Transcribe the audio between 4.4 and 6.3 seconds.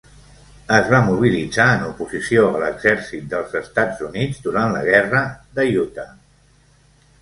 durant la guerra d'Utah.